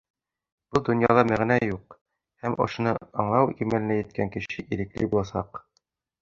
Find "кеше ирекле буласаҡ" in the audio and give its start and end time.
4.37-5.63